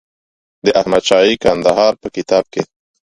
د 0.65 0.67
احمدشاهي 0.79 1.35
کندهار 1.43 1.93
په 2.01 2.07
کتاب 2.15 2.43
کې. 2.53 2.61